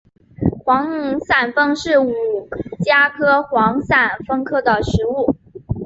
[0.65, 2.09] 幌伞枫是五
[2.83, 5.35] 加科幌伞枫属的植物。